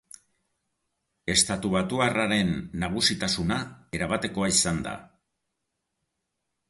Estatubatuarraren 1.33 2.49
nagusitasuna 2.85 3.59
erabatekoa 3.99 4.51
izan 4.57 4.81
da. 4.89 4.95